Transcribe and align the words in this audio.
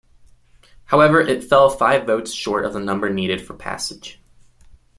However, 0.85 1.21
it 1.21 1.43
fell 1.43 1.69
five 1.69 2.07
votes 2.07 2.33
short 2.33 2.65
of 2.65 2.73
the 2.73 2.79
number 2.79 3.11
needed 3.11 3.39
for 3.39 3.53
passage. 3.53 4.19